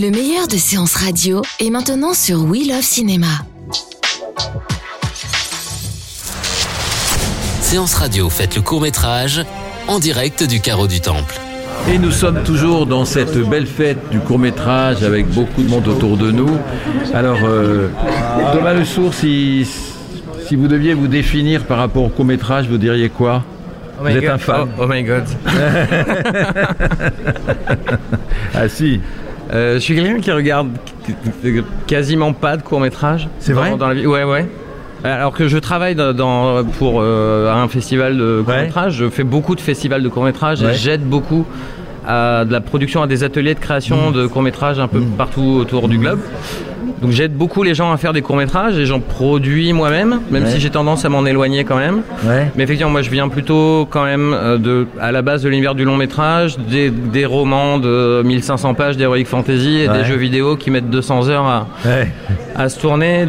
Le 0.00 0.10
meilleur 0.10 0.46
de 0.48 0.56
séances 0.56 0.94
radio 0.94 1.42
est 1.58 1.68
maintenant 1.68 2.14
sur 2.14 2.42
We 2.44 2.66
Love 2.66 2.80
Cinéma. 2.80 3.26
Séance 7.60 7.94
radio, 7.96 8.30
faites 8.30 8.56
le 8.56 8.62
court 8.62 8.80
métrage 8.80 9.44
en 9.88 9.98
direct 9.98 10.42
du 10.42 10.60
carreau 10.60 10.86
du 10.86 11.02
temple. 11.02 11.38
Et 11.92 11.98
nous 11.98 12.12
sommes 12.12 12.42
toujours 12.44 12.86
dans 12.86 13.04
cette 13.04 13.36
belle 13.50 13.66
fête 13.66 13.98
du 14.10 14.20
court 14.20 14.38
métrage 14.38 15.02
avec 15.02 15.28
beaucoup 15.28 15.62
de 15.62 15.68
monde 15.68 15.86
autour 15.88 16.16
de 16.16 16.30
nous. 16.30 16.56
Alors, 17.12 17.40
euh, 17.44 17.88
Thomas 18.54 18.72
Le 18.72 18.86
Sourd, 18.86 19.12
si, 19.12 19.66
si 20.46 20.56
vous 20.56 20.68
deviez 20.68 20.94
vous 20.94 21.08
définir 21.08 21.64
par 21.64 21.76
rapport 21.76 22.04
au 22.04 22.08
court 22.08 22.24
métrage, 22.24 22.66
vous 22.68 22.78
diriez 22.78 23.10
quoi 23.10 23.44
Oh 24.00 24.04
my 24.04 24.12
Vous 24.12 24.16
êtes 24.16 24.24
God. 24.24 24.32
un 24.32 24.38
fan 24.38 24.68
Oh, 24.78 24.82
oh 24.82 24.86
my 24.86 25.02
god. 25.02 25.24
Ah 28.54 28.68
si, 28.68 29.00
Euh, 29.52 29.74
je 29.74 29.78
suis 29.80 29.94
quelqu'un 29.96 30.20
qui 30.20 30.30
regarde 30.30 30.68
quasiment 31.86 32.32
pas 32.32 32.56
de 32.56 32.62
court 32.62 32.80
métrage. 32.80 33.28
C'est 33.38 33.52
vrai 33.52 33.76
dans 33.76 33.88
la 33.88 33.94
vie. 33.94 34.06
Ouais, 34.06 34.24
ouais. 34.24 34.46
Alors 35.02 35.32
que 35.32 35.48
je 35.48 35.56
travaille 35.58 35.94
dans, 35.94 36.12
dans- 36.12 36.62
pour 36.78 37.00
euh, 37.00 37.50
un 37.52 37.68
festival 37.68 38.16
de 38.18 38.42
court 38.44 38.54
métrage, 38.54 38.94
je 38.94 39.08
fais 39.08 39.24
beaucoup 39.24 39.54
de 39.54 39.60
festivals 39.60 40.02
de 40.02 40.08
court 40.08 40.24
métrage 40.24 40.60
Ouais. 40.60 40.72
et 40.72 40.74
j'aide 40.74 41.02
beaucoup 41.02 41.46
à 42.06 42.44
de 42.44 42.52
la 42.52 42.60
production, 42.60 43.02
à 43.02 43.06
des 43.06 43.24
ateliers 43.24 43.54
de 43.54 43.60
création 43.60 44.10
de 44.10 44.26
court 44.26 44.42
métrage 44.42 44.78
un 44.78 44.88
peu 44.88 45.00
partout 45.00 45.58
autour 45.60 45.88
du 45.88 45.98
globe. 45.98 46.20
Donc 47.02 47.12
j'aide 47.12 47.32
beaucoup 47.32 47.62
les 47.62 47.74
gens 47.74 47.92
à 47.92 47.96
faire 47.96 48.12
des 48.12 48.20
courts 48.20 48.36
métrages 48.36 48.76
et 48.76 48.84
j'en 48.84 49.00
produis 49.00 49.72
moi-même, 49.72 50.20
même 50.30 50.44
Ouais. 50.44 50.50
si 50.50 50.60
j'ai 50.60 50.68
tendance 50.68 51.06
à 51.06 51.08
m'en 51.08 51.24
éloigner 51.24 51.64
quand 51.64 51.76
même. 51.78 52.02
ouais. 52.26 52.50
Mais 52.56 52.64
effectivement, 52.64 52.90
moi 52.92 53.00
je 53.00 53.08
viens 53.08 53.28
plutôt 53.30 53.86
quand 53.88 54.04
même 54.04 54.34
euh, 54.34 54.58
de, 54.58 54.86
à 55.00 55.10
la 55.10 55.22
base 55.22 55.42
de 55.42 55.48
l'univers 55.48 55.74
du 55.74 55.84
long 55.84 55.96
métrage, 55.96 56.58
des, 56.58 56.90
des 56.90 57.24
romans 57.24 57.78
de 57.78 58.20
1500 58.22 58.74
pages 58.74 58.98
d'Heroic 58.98 59.24
Fantasy 59.24 59.78
et 59.80 59.88
Ouais. 59.88 59.98
des 59.98 60.04
jeux 60.04 60.16
vidéo 60.16 60.56
qui 60.56 60.70
mettent 60.70 60.90
200 60.90 61.28
heures 61.30 61.46
à, 61.46 61.66
à 62.54 62.68
se 62.68 62.78
tourner. 62.78 63.26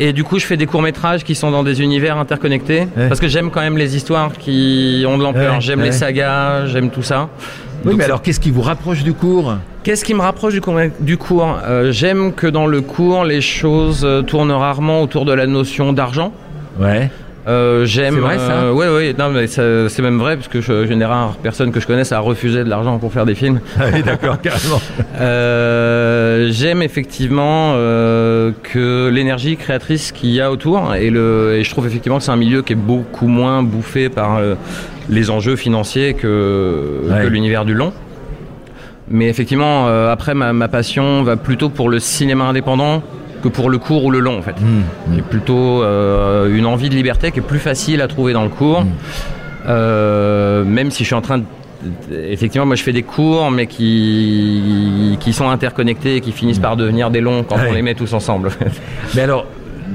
Et 0.00 0.12
du 0.12 0.22
coup, 0.22 0.38
je 0.38 0.44
fais 0.46 0.56
des 0.58 0.66
courts 0.66 0.82
métrages 0.82 1.24
qui 1.24 1.34
sont 1.34 1.50
dans 1.50 1.62
des 1.64 1.80
univers 1.80 2.18
interconnectés 2.18 2.88
parce 3.08 3.20
que 3.20 3.26
j'aime 3.28 3.50
quand 3.50 3.60
même 3.62 3.78
les 3.78 3.96
histoires 3.96 4.32
qui 4.38 5.04
ont 5.08 5.16
de 5.16 5.22
l'ampleur. 5.22 5.60
J'aime 5.62 5.80
les 5.80 5.92
sagas, 5.92 6.66
j'aime 6.66 6.90
tout 6.90 7.02
ça. 7.02 7.28
Oui, 7.84 7.90
Donc, 7.92 7.98
mais 7.98 8.04
alors 8.04 8.22
qu'est-ce 8.22 8.40
qui 8.40 8.50
vous 8.50 8.62
rapproche 8.62 9.02
du 9.04 9.12
cours 9.14 9.56
Qu'est-ce 9.84 10.04
qui 10.04 10.12
me 10.14 10.20
rapproche 10.20 10.52
du 10.52 10.60
cours, 10.60 10.76
du 11.00 11.16
cours 11.16 11.58
Euh, 11.64 11.92
J'aime 11.92 12.32
que 12.32 12.46
dans 12.46 12.66
le 12.66 12.80
cours, 12.80 13.24
les 13.24 13.40
choses 13.40 14.02
euh, 14.04 14.22
tournent 14.22 14.50
rarement 14.52 15.02
autour 15.02 15.24
de 15.24 15.32
la 15.32 15.46
notion 15.46 15.92
d'argent. 15.92 16.32
Ouais. 16.78 17.10
Euh, 17.46 17.86
j'aime. 17.86 18.14
C'est 18.14 18.20
vrai, 18.20 18.36
ça 18.38 18.52
euh, 18.64 18.72
Ouais, 18.72 18.88
ouais. 18.90 19.14
Non, 19.18 19.30
mais 19.30 19.46
ça- 19.46 19.88
c'est 19.88 20.02
même 20.02 20.18
vrai 20.18 20.36
parce 20.36 20.48
que 20.48 20.60
je, 20.60 20.90
une 20.92 20.98
des 20.98 21.04
rares 21.06 21.36
personnes 21.36 21.72
que 21.72 21.80
je 21.80 21.86
connaisse 21.86 22.12
a 22.12 22.18
refusé 22.18 22.62
de 22.62 22.68
l'argent 22.68 22.98
pour 22.98 23.10
faire 23.12 23.24
des 23.24 23.34
films. 23.34 23.60
Ah 23.80 23.84
oui, 23.94 24.02
d'accord, 24.02 24.38
carrément. 24.42 24.80
Euh, 25.18 26.48
j'aime 26.50 26.82
effectivement 26.82 27.72
que 27.74 29.08
l'énergie 29.08 29.56
créatrice 29.56 30.12
qu'il 30.12 30.30
y 30.30 30.40
a 30.42 30.50
autour 30.50 30.94
et, 30.94 31.08
le, 31.08 31.54
et 31.56 31.64
je 31.64 31.70
trouve 31.70 31.86
effectivement 31.86 32.18
que 32.18 32.24
c'est 32.24 32.32
un 32.32 32.36
milieu 32.36 32.60
qui 32.62 32.74
est 32.74 32.76
beaucoup 32.76 33.28
moins 33.28 33.62
bouffé 33.62 34.08
par 34.10 34.40
les 35.08 35.30
enjeux 35.30 35.56
financiers 35.56 36.14
que, 36.14 37.02
Ouais. 37.10 37.22
que 37.22 37.26
l'univers 37.28 37.64
du 37.64 37.74
long. 37.74 37.92
Mais 39.10 39.28
effectivement, 39.28 39.86
euh, 39.88 40.12
après, 40.12 40.34
ma, 40.34 40.52
ma 40.52 40.68
passion 40.68 41.22
va 41.22 41.36
plutôt 41.36 41.70
pour 41.70 41.88
le 41.88 41.98
cinéma 41.98 42.44
indépendant 42.44 43.02
que 43.42 43.48
pour 43.48 43.70
le 43.70 43.78
court 43.78 44.04
ou 44.04 44.10
le 44.10 44.18
long, 44.20 44.38
en 44.38 44.42
fait. 44.42 44.56
J'ai 45.14 45.22
plutôt 45.22 45.82
euh, 45.82 46.54
une 46.54 46.66
envie 46.66 46.88
de 46.90 46.94
liberté 46.94 47.30
qui 47.30 47.38
est 47.38 47.42
plus 47.42 47.60
facile 47.60 48.02
à 48.02 48.08
trouver 48.08 48.32
dans 48.32 48.42
le 48.42 48.48
cours. 48.50 48.84
Euh, 49.66 50.64
même 50.64 50.90
si 50.90 51.04
je 51.04 51.08
suis 51.08 51.14
en 51.14 51.20
train 51.22 51.38
de 51.38 51.44
Effectivement, 52.12 52.66
moi 52.66 52.74
je 52.74 52.82
fais 52.82 52.92
des 52.92 53.04
cours, 53.04 53.52
mais 53.52 53.68
qui, 53.68 55.16
qui 55.20 55.32
sont 55.32 55.48
interconnectés 55.48 56.16
et 56.16 56.20
qui 56.20 56.32
finissent 56.32 56.58
par 56.58 56.76
devenir 56.76 57.08
des 57.10 57.20
longs 57.20 57.44
quand 57.48 57.54
Ouais. 57.54 57.68
on 57.70 57.72
les 57.72 57.82
met 57.82 57.94
tous 57.94 58.12
ensemble. 58.14 58.50
Mais 59.14 59.20
alors, 59.20 59.46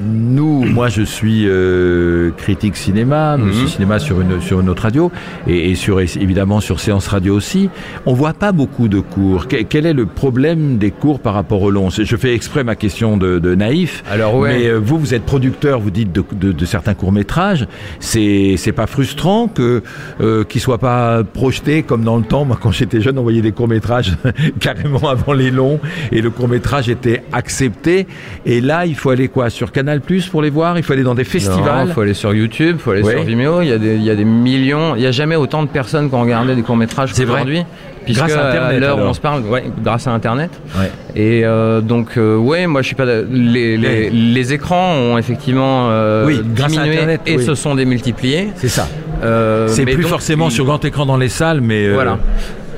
nous, 0.04 0.64
moi 0.72 0.88
je 0.88 1.02
suis 1.02 1.44
euh, 1.46 2.30
critique 2.36 2.76
cinéma, 2.76 3.36
Mhm. 3.36 3.46
monsieur 3.46 3.66
cinéma 3.66 3.98
sur 3.98 4.20
une, 4.20 4.40
sur 4.40 4.60
une 4.60 4.68
autre 4.68 4.82
radio, 4.82 5.10
et, 5.46 5.70
et 5.70 5.74
sur, 5.74 6.00
évidemment 6.00 6.60
sur 6.60 6.80
Séance 6.80 7.06
Radio 7.08 7.34
aussi. 7.34 7.70
On 8.06 8.12
voit 8.14 8.32
pas 8.34 8.52
beaucoup 8.52 8.88
de 8.88 9.00
cours. 9.00 9.48
Que- 9.48 9.62
quel 9.62 9.86
est 9.86 9.92
le 9.92 10.06
problème 10.06 10.78
des 10.78 10.90
cours 10.90 11.20
par 11.20 11.34
rapport 11.34 11.62
au 11.62 11.70
long? 11.70 11.88
Je 11.90 12.16
fais 12.16 12.34
exprès 12.34 12.64
ma 12.64 12.74
question 12.76 13.16
de, 13.16 13.38
de 13.38 13.54
naïf. 13.54 14.02
Alors, 14.10 14.36
ouais. 14.36 14.58
Mais 14.58 14.66
euh, 14.68 14.78
vous, 14.78 14.98
vous 14.98 15.14
êtes 15.14 15.24
producteur, 15.24 15.80
vous 15.80 15.90
dites 15.90 16.12
de, 16.12 16.22
de- 16.32 16.52
de 16.52 16.64
certains 16.64 16.94
courts 16.94 17.12
métrages. 17.12 17.66
C'est 18.00 18.72
pas 18.74 18.86
frustrant 18.86 19.48
que 19.48 19.82
euh, 20.20 20.44
qu'ils 20.44 20.60
soient 20.60 20.78
pas 20.78 21.22
projetés 21.24 21.82
comme 21.82 22.04
dans 22.04 22.16
le 22.16 22.24
temps? 22.24 22.44
Moi, 22.44 22.58
quand 22.60 22.72
j'étais 22.72 23.00
jeune, 23.00 23.18
on 23.18 23.22
voyait 23.22 23.42
des 23.42 23.52
courts 23.52 23.68
métrages 23.68 24.16
carrément 24.60 25.08
avant 25.08 25.32
les 25.32 25.50
longs, 25.50 25.80
et 26.12 26.20
le 26.20 26.30
court 26.30 26.48
métrage 26.48 26.88
était 26.88 27.22
accepté. 27.32 28.06
Et 28.46 28.60
là, 28.60 28.86
il 28.86 28.94
faut 28.94 29.10
aller 29.10 29.28
quoi? 29.28 29.50
Sur 29.50 29.72
Canal 29.72 29.93
Plus 30.00 30.26
pour 30.28 30.42
les 30.42 30.50
voir 30.50 30.76
Il 30.78 30.82
faut 30.82 30.92
aller 30.92 31.02
dans 31.02 31.14
des 31.14 31.24
festivals. 31.24 31.86
Il 31.88 31.92
faut 31.92 32.00
aller 32.02 32.14
sur 32.14 32.34
YouTube, 32.34 32.76
il 32.78 32.82
faut 32.82 32.90
aller 32.92 33.02
sur 33.04 33.22
Vimeo. 33.22 33.60
Il 33.62 33.68
y, 33.68 33.72
a 33.72 33.78
des, 33.78 33.94
il 33.96 34.02
y 34.04 34.10
a 34.10 34.14
des 34.14 34.24
millions. 34.24 34.94
Il 34.96 35.00
n'y 35.00 35.06
a 35.06 35.12
jamais 35.12 35.36
autant 35.36 35.62
de 35.62 35.68
personnes 35.68 36.08
qui 36.08 36.14
ont 36.14 36.20
regardé 36.22 36.54
des 36.54 36.62
courts-métrages 36.62 37.12
qu'aujourd'hui. 37.14 37.64
Puisque 38.04 38.18
Grâce 38.20 38.34
à 38.34 38.48
Internet, 38.50 38.80
l'heure 38.80 38.96
où 38.96 38.98
alors. 38.98 39.10
on 39.10 39.14
se 39.14 39.20
parle, 39.20 39.42
ouais, 39.46 39.64
grâce 39.82 40.06
à 40.06 40.10
Internet. 40.10 40.50
Ouais. 40.78 40.90
Et 41.16 41.42
euh, 41.46 41.80
donc, 41.80 42.18
euh, 42.18 42.36
ouais, 42.36 42.66
moi 42.66 42.82
je 42.82 42.88
suis 42.88 42.94
pas. 42.96 43.06
Les, 43.06 43.78
les, 43.78 43.78
Ouais. 43.78 44.10
les 44.12 44.52
écrans 44.52 44.92
ont 44.92 45.16
effectivement 45.16 45.88
euh, 45.88 46.26
Oui, 46.26 46.38
diminué 46.44 46.90
Internet, 46.96 47.22
et 47.26 47.38
oui. 47.38 47.44
se 47.46 47.54
sont 47.54 47.74
démultipliés. 47.74 48.50
C'est 48.56 48.68
ça. 48.68 48.86
Euh, 49.22 49.68
C'est 49.68 49.86
plus 49.86 50.02
donc, 50.02 50.10
forcément 50.10 50.48
il- 50.48 50.52
sur 50.52 50.66
grand 50.66 50.84
écran 50.84 51.06
dans 51.06 51.16
les 51.16 51.30
salles, 51.30 51.62
mais 51.62 51.86
euh, 51.86 51.94
Voilà. 51.94 52.18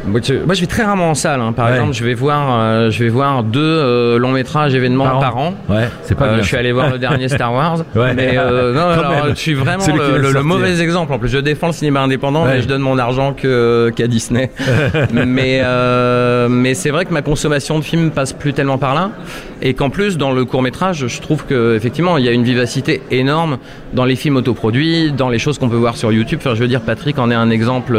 Moi 0.06 0.20
je, 0.22 0.60
vais 0.60 0.66
très 0.66 0.84
rarement 0.84 1.10
en 1.10 1.14
salle. 1.14 1.40
hein. 1.40 1.52
Par 1.52 1.66
Ouais. 1.66 1.72
exemple, 1.74 1.92
je 1.94 2.04
vais 2.04 2.14
voir, 2.14 2.46
euh, 2.60 2.90
je 2.90 3.02
vais 3.02 3.08
voir 3.10 3.42
deux 3.42 3.60
euh, 3.60 4.18
longs 4.18 4.30
métrages 4.32 4.74
événements 4.74 5.04
Par 5.04 5.16
an. 5.16 5.20
par 5.20 5.36
an. 5.36 5.54
Ouais, 5.68 5.88
c'est 6.02 6.14
pas 6.16 6.26
Euh, 6.26 6.34
bien. 6.34 6.42
je 6.42 6.46
suis 6.46 6.56
allé 6.56 6.72
voir 6.72 6.90
le 6.92 6.98
dernier 6.98 7.28
Star 7.28 7.52
Wars, 7.52 7.78
Ouais. 7.94 8.14
mais 8.14 8.34
euh, 8.36 8.72
non, 8.72 8.80
alors, 9.04 9.28
je 9.30 9.34
suis 9.34 9.54
vraiment 9.54 9.84
le, 9.86 10.42
mauvais 10.42 10.80
exemple. 10.80 11.12
En 11.12 11.18
plus, 11.18 11.28
je 11.28 11.38
défends 11.38 11.68
le 11.68 11.72
cinéma 11.72 12.00
indépendant, 12.02 12.44
mais 12.44 12.60
je 12.62 12.68
donne 12.68 12.82
mon 12.82 12.98
argent 12.98 13.32
que 13.32 13.90
qu'à 13.94 14.06
Disney. 14.06 14.50
mais 15.12 15.60
euh, 15.62 16.48
mais 16.48 16.74
c'est 16.74 16.90
vrai 16.90 17.04
que 17.04 17.12
ma 17.12 17.22
consommation 17.22 17.78
de 17.78 17.84
films 17.84 18.10
passe 18.10 18.32
plus 18.32 18.52
tellement 18.52 18.78
par 18.78 18.94
là, 18.94 19.10
et 19.62 19.74
qu'en 19.74 19.90
plus 19.90 20.16
dans 20.18 20.32
le 20.32 20.44
court 20.44 20.62
métrage, 20.62 21.06
je 21.08 21.20
trouve 21.20 21.44
que 21.44 21.74
effectivement 21.74 22.16
il 22.18 22.24
y 22.24 22.28
a 22.28 22.32
une 22.32 22.44
vivacité 22.44 23.02
énorme 23.10 23.58
dans 23.92 24.04
les 24.04 24.16
films 24.16 24.36
autoproduits, 24.36 25.12
dans 25.12 25.28
les 25.28 25.38
choses 25.38 25.58
qu'on 25.58 25.68
peut 25.68 25.76
voir 25.76 25.96
sur 25.96 26.12
YouTube. 26.12 26.38
Enfin, 26.40 26.54
je 26.54 26.60
veux 26.60 26.68
dire, 26.68 26.80
Patrick 26.80 27.18
en 27.18 27.30
est 27.30 27.34
un 27.34 27.50
exemple 27.50 27.98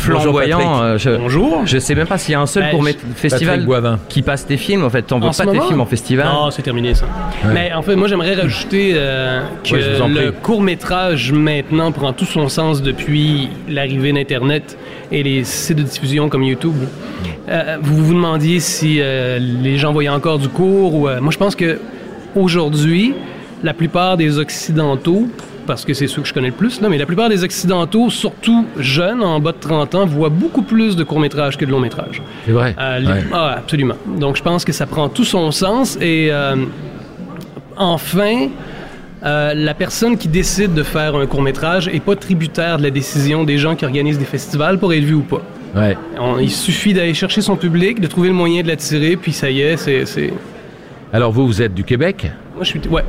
flamboyant. 0.00 0.58
Patrick. 0.58 0.82
Euh, 0.82 0.98
je, 0.98 1.10
Bonjour. 1.10 1.62
je 1.66 1.78
sais 1.78 1.94
même 1.94 2.06
pas 2.06 2.18
s'il 2.18 2.32
y 2.32 2.34
a 2.34 2.40
un 2.40 2.46
seul 2.46 2.64
Ben, 2.64 2.70
court 2.70 2.88
festival 3.14 3.66
qui 4.08 4.22
passe 4.22 4.46
tes 4.46 4.56
films. 4.56 4.84
En 4.84 4.90
fait, 4.90 5.02
t'envoies 5.02 5.28
En 5.28 5.32
ce 5.32 5.42
pas 5.42 5.52
tes 5.52 5.60
films 5.60 5.80
en 5.80 5.86
festival. 5.86 6.26
Non, 6.26 6.50
c'est 6.50 6.62
terminé 6.62 6.94
ça. 6.94 7.06
Mais 7.52 7.72
en 7.72 7.82
fait, 7.82 7.96
moi 7.96 8.08
j'aimerais 8.08 8.34
rajouter 8.34 8.92
euh, 8.94 9.42
que 9.64 9.80
Ouais, 9.80 10.08
le 10.08 10.32
court 10.32 10.62
métrage 10.62 11.32
maintenant 11.32 11.92
prend 11.92 12.12
tout 12.12 12.24
son 12.24 12.48
sens 12.48 12.82
depuis 12.82 13.48
l'arrivée 13.68 14.12
d'Internet 14.12 14.76
et 15.12 15.22
les 15.22 15.44
sites 15.44 15.78
de 15.78 15.82
diffusion 15.82 16.28
comme 16.28 16.42
YouTube. 16.42 16.74
Euh, 17.48 17.78
vous 17.80 18.04
vous 18.04 18.14
demandiez 18.14 18.60
si 18.60 18.98
euh, 19.00 19.38
les 19.38 19.76
gens 19.76 19.92
voyaient 19.92 20.08
encore 20.08 20.38
du 20.38 20.48
court 20.48 20.94
ou 20.94 21.08
euh, 21.08 21.20
moi 21.20 21.32
je 21.32 21.38
pense 21.38 21.56
que 21.56 21.80
aujourd'hui 22.36 23.14
la 23.62 23.74
plupart 23.74 24.16
des 24.16 24.38
occidentaux 24.38 25.28
parce 25.70 25.84
que 25.84 25.94
c'est 25.94 26.08
ceux 26.08 26.20
que 26.20 26.26
je 26.26 26.34
connais 26.34 26.48
le 26.48 26.52
plus, 26.52 26.80
là, 26.80 26.88
mais 26.88 26.98
la 26.98 27.06
plupart 27.06 27.28
des 27.28 27.44
Occidentaux, 27.44 28.10
surtout 28.10 28.66
jeunes, 28.76 29.22
en 29.22 29.38
bas 29.38 29.52
de 29.52 29.58
30 29.60 29.94
ans, 29.94 30.04
voient 30.04 30.28
beaucoup 30.28 30.62
plus 30.62 30.96
de 30.96 31.04
courts-métrages 31.04 31.56
que 31.56 31.64
de 31.64 31.70
longs-métrages. 31.70 32.20
C'est 32.44 32.50
vrai. 32.50 32.74
Euh, 32.76 32.98
les- 32.98 33.06
Ouais. 33.06 33.24
Ah, 33.32 33.54
absolument. 33.58 33.94
Donc, 34.18 34.36
je 34.36 34.42
pense 34.42 34.64
que 34.64 34.72
ça 34.72 34.86
prend 34.86 35.08
tout 35.08 35.22
son 35.24 35.52
sens. 35.52 35.96
Et 36.00 36.28
euh, 36.32 36.56
enfin, 37.76 38.48
euh, 39.24 39.54
la 39.54 39.74
personne 39.74 40.16
qui 40.16 40.28
décide 40.28 40.74
de 40.74 40.82
faire 40.82 41.14
un 41.14 41.26
court 41.26 41.42
métrage 41.42 41.88
est 41.88 42.00
pas 42.00 42.16
tributaire 42.16 42.78
de 42.78 42.82
la 42.82 42.90
décision 42.90 43.44
des 43.44 43.58
gens 43.58 43.76
qui 43.76 43.84
organisent 43.84 44.18
des 44.18 44.24
festivals 44.24 44.78
pour 44.78 44.92
être 44.92 45.04
vu 45.04 45.14
ou 45.14 45.22
pas. 45.22 45.42
Ouais. 45.76 45.96
On- 46.18 46.38
il 46.38 46.50
suffit 46.50 46.94
d'aller 46.94 47.14
chercher 47.14 47.42
son 47.42 47.54
public, 47.56 48.00
de 48.00 48.08
trouver 48.08 48.28
le 48.28 48.34
moyen 48.34 48.62
de 48.62 48.66
l'attirer, 48.68 49.16
puis 49.16 49.32
ça 49.32 49.50
y 49.50 49.60
est, 49.60 49.76
c'est- 49.76 50.32
Alors 51.12 51.30
vous, 51.32 51.46
vous 51.46 51.62
êtes 51.62 51.74
du 51.74 51.84
Québec? 51.84 52.30
Moi, 52.56 52.64
je 52.64 52.68
suis. 52.70 52.80
Ouais. 52.90 53.04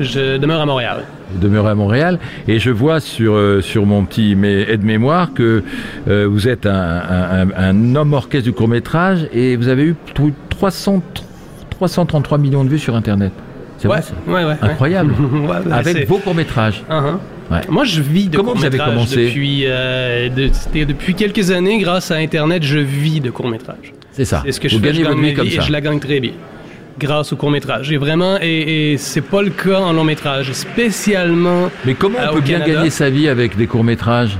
Je 0.00 0.36
demeure 0.36 0.60
à 0.60 0.66
Montréal. 0.66 1.04
Demeurez 1.40 1.70
à 1.70 1.74
Montréal. 1.74 2.18
Et 2.48 2.58
je 2.58 2.70
vois 2.70 3.00
sur, 3.00 3.34
euh, 3.34 3.60
sur 3.60 3.86
mon 3.86 4.04
petit 4.04 4.32
aide-mémoire 4.32 5.32
que 5.34 5.62
euh, 6.08 6.26
vous 6.30 6.48
êtes 6.48 6.66
un, 6.66 6.72
un, 6.72 7.48
un, 7.56 7.96
homme 7.96 8.12
orchestre 8.12 8.44
du 8.44 8.52
court-métrage 8.52 9.28
et 9.32 9.56
vous 9.56 9.68
avez 9.68 9.84
eu 9.84 9.96
300, 10.50 11.02
333 11.70 12.38
millions 12.38 12.64
de 12.64 12.68
vues 12.70 12.78
sur 12.78 12.94
Internet. 12.96 13.32
C'est 13.78 13.88
ouais, 13.88 13.98
vrai 14.26 14.44
ouais, 14.44 14.50
ouais, 14.50 14.56
Incroyable. 14.62 15.14
bah, 15.48 15.60
Avec 15.72 16.08
vos 16.08 16.18
courts-métrages. 16.18 16.84
Uh-huh. 16.88 17.18
Ouais. 17.50 17.60
Moi, 17.68 17.84
je 17.84 18.00
vis 18.00 18.28
de 18.28 18.36
Comment 18.36 18.54
vous 18.54 18.64
avez 18.64 18.78
court-métrage 18.78 18.94
commencé 18.94 19.26
depuis, 19.26 19.64
euh, 19.66 20.28
de- 20.28 20.84
depuis 20.84 21.14
quelques 21.14 21.50
années, 21.50 21.78
grâce 21.80 22.10
à 22.10 22.16
Internet, 22.16 22.62
je 22.62 22.78
vis 22.78 23.20
de 23.20 23.30
court-métrage. 23.30 23.92
C'est 24.12 24.24
ça. 24.24 24.42
C'est 24.44 24.52
ce 24.52 24.60
que 24.60 24.68
je 24.68 24.76
vous 24.76 24.82
fais, 24.82 24.88
gagnez 24.88 25.00
je 25.00 25.04
gagne 25.04 25.12
votre 25.14 25.22
ma 25.22 25.28
vie 25.28 25.34
comme 25.34 25.48
ça. 25.48 25.62
et 25.62 25.66
je 25.66 25.72
la 25.72 25.80
gagne 25.80 25.98
très 25.98 26.20
bien. 26.20 26.32
Grâce 26.98 27.32
au 27.32 27.36
court-métrage. 27.36 27.90
Et 27.92 27.96
vraiment, 27.96 28.36
et, 28.40 28.92
et 28.92 28.96
c'est 28.98 29.20
pas 29.22 29.42
le 29.42 29.50
cas 29.50 29.80
en 29.80 29.92
long-métrage. 29.92 30.52
Spécialement 30.52 31.70
Mais 31.84 31.94
comment 31.94 32.18
euh, 32.18 32.26
on 32.28 32.32
au 32.32 32.34
peut 32.34 32.40
bien 32.42 32.58
Canada. 32.60 32.74
gagner 32.78 32.90
sa 32.90 33.08
vie 33.10 33.28
avec 33.28 33.56
des 33.56 33.66
courts-métrages 33.66 34.36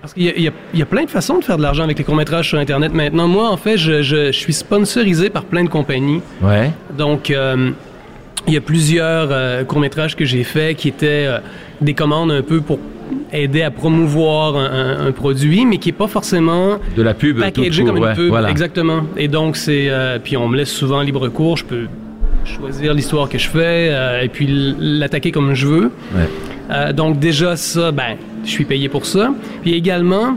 Parce 0.00 0.12
qu'il 0.12 0.24
y, 0.24 0.28
a- 0.28 0.38
y 0.38 0.78
y 0.80 0.84
plein 0.84 1.04
de 1.04 1.10
façons 1.10 1.38
de 1.38 1.44
faire 1.44 1.56
de 1.56 1.62
l'argent 1.62 1.84
avec 1.84 1.98
les 1.98 2.04
courts-métrages 2.04 2.48
sur 2.48 2.58
Internet 2.58 2.92
maintenant. 2.92 3.28
Moi, 3.28 3.48
en 3.48 3.56
fait, 3.56 3.76
je, 3.78 4.02
je- 4.02 4.26
je 4.26 4.38
suis 4.38 4.52
sponsorisé 4.52 5.30
par 5.30 5.44
plein 5.44 5.64
de 5.64 5.68
compagnies. 5.68 6.20
Ouais. 6.42 6.70
Donc, 6.96 7.30
euh, 7.30 7.70
il 8.48 8.54
y 8.54 8.56
a 8.56 8.60
plusieurs 8.60 9.28
euh, 9.30 9.64
courts-métrages 9.64 10.14
que 10.16 10.24
j'ai 10.24 10.44
faits 10.44 10.76
qui 10.76 10.88
étaient 10.88 11.26
euh, 11.26 11.38
des 11.80 11.94
commandes 11.94 12.30
un 12.30 12.42
peu 12.42 12.60
pour 12.60 12.78
aider 13.32 13.62
à 13.62 13.70
promouvoir 13.70 14.56
un, 14.56 15.12
produit, 15.12 15.64
mais 15.66 15.78
qui 15.78 15.88
n'est 15.88 15.94
pas 15.94 16.06
forcément 16.06 16.78
De 16.96 17.02
la 17.02 17.14
pub. 17.14 17.36
tout 17.36 17.42
packagé 17.42 17.82
court, 17.82 17.92
comme 17.92 17.96
une 17.98 18.08
ouais, 18.08 18.14
pub. 18.14 18.28
Voilà. 18.28 18.50
Exactement. 18.50 19.02
Et 19.16 19.28
donc, 19.28 19.56
c'est. 19.56 19.86
euh, 19.88 20.18
puis 20.22 20.36
on 20.36 20.48
me 20.48 20.56
laisse 20.56 20.70
souvent 20.70 21.00
libre 21.02 21.28
cours. 21.28 21.56
Je 21.56 21.64
peux 21.64 21.86
choisir 22.44 22.94
l'histoire 22.94 23.28
que 23.28 23.38
je 23.38 23.48
fais 23.48 23.88
euh, 23.90 24.22
et 24.22 24.28
puis 24.28 24.74
l'attaquer 24.78 25.32
comme 25.32 25.54
je 25.54 25.66
veux. 25.66 25.90
Ouais. 26.14 26.28
Euh, 26.70 26.92
donc, 26.92 27.18
déjà, 27.18 27.56
ça, 27.56 27.92
ben, 27.92 28.16
je 28.44 28.50
suis 28.50 28.64
payé 28.64 28.88
pour 28.88 29.06
ça. 29.06 29.32
Puis 29.62 29.74
également. 29.74 30.36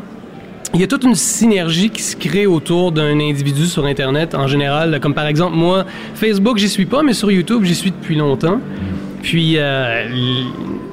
Il 0.75 0.79
y 0.79 0.83
a 0.83 0.87
toute 0.87 1.03
une 1.03 1.15
synergie 1.15 1.89
qui 1.89 2.03
se 2.03 2.15
crée 2.15 2.45
autour 2.45 2.91
d'un 2.91 3.19
individu 3.19 3.65
sur 3.65 3.85
Internet 3.85 4.35
en 4.35 4.45
général. 4.45 4.99
Comme 4.99 5.15
par 5.15 5.25
exemple, 5.25 5.55
moi, 5.55 5.83
Facebook, 6.13 6.59
j'y 6.59 6.69
suis 6.69 6.85
pas, 6.85 7.01
mais 7.01 7.13
sur 7.13 7.31
YouTube, 7.31 7.63
j'y 7.63 7.73
suis 7.73 7.89
depuis 7.89 8.15
longtemps. 8.15 8.59
Puis, 9.23 9.55
euh, 9.57 10.05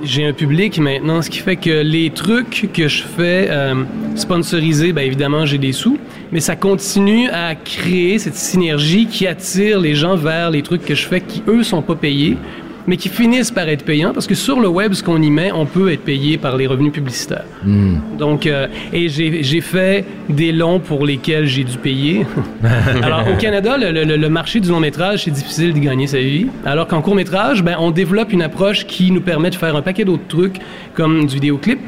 j'ai 0.07 0.25
un 0.25 0.33
public 0.33 0.79
maintenant, 0.79 1.21
ce 1.21 1.29
qui 1.29 1.39
fait 1.39 1.57
que 1.57 1.83
les 1.83 2.11
trucs 2.11 2.71
que 2.73 2.89
je 2.89 3.03
fais 3.03 3.49
euh, 3.51 3.85
sponsorisés, 4.15 4.93
bien 4.93 5.05
évidemment, 5.05 5.45
j'ai 5.45 5.59
des 5.59 5.73
sous, 5.73 5.99
mais 6.33 6.41
ça 6.41 6.57
continue 6.57 7.29
à 7.31 7.55
créer 7.55 8.19
cette 8.19 8.37
synergie 8.37 9.07
qui 9.07 9.27
attire 9.27 9.81
les 9.81 9.95
gens 9.95 10.17
vers 10.17 10.51
les 10.51 10.63
trucs 10.63 10.85
que 10.85 10.95
je 10.95 11.07
fais 11.07 11.21
qui, 11.21 11.43
eux, 11.49 11.63
sont 11.63 11.83
pas 11.83 11.97
payés, 11.97 12.37
mais 12.87 12.97
qui 12.97 13.09
finissent 13.09 13.51
par 13.51 13.69
être 13.69 13.85
payants 13.85 14.13
parce 14.13 14.27
que 14.27 14.35
sur 14.35 14.61
le 14.61 14.69
web, 14.69 14.93
ce 14.93 15.03
qu'on 15.03 15.21
y 15.21 15.31
met, 15.31 15.51
on 15.53 15.67
peut 15.67 15.93
être 15.93 16.03
payé 16.05 16.39
par 16.39 16.57
les 16.57 16.67
revenus 16.67 16.93
publicitaires. 16.93 17.45
Hmm. 17.65 17.97
Donc, 18.19 18.47
euh, 18.47 18.67
et 18.93 19.09
j'ai 19.09 19.43
j'ai 19.43 19.61
fait 19.61 20.05
des 20.29 20.53
longs 20.53 20.79
pour 20.81 21.05
lesquels 21.05 21.47
j'ai 21.47 21.65
dû 21.65 21.77
payer. 21.79 22.27
Alors, 23.03 23.25
au 23.33 23.37
Canada, 23.37 23.77
le, 23.79 23.91
le- 24.05 24.17
le 24.17 24.29
marché 24.29 24.61
du 24.61 24.69
long 24.69 24.81
métrage, 24.81 25.25
c'est 25.25 25.31
difficile 25.31 25.73
de 25.75 25.79
gagner 25.79 26.07
sa 26.07 26.19
vie. 26.19 26.47
Alors 26.65 26.87
qu'en 26.87 27.03
court 27.03 27.15
métrage, 27.15 27.63
ben, 27.63 27.77
on 27.79 27.91
développe 27.91 28.33
une 28.33 28.43
approche 28.43 28.87
qui 28.87 29.11
nous 29.11 29.21
permet 29.21 29.51
de 29.51 29.55
faire 29.57 29.75
un 29.77 29.83
paquet 29.83 30.05
d'autres 30.05 30.27
trucs, 30.29 30.59
comme 30.95 31.27
du 31.27 31.35
vidéoclip, 31.35 31.79